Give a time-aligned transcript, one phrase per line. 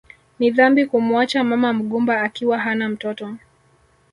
[0.39, 3.35] Ni dhambi kumuacha mama mgumba akiwa hana mtoto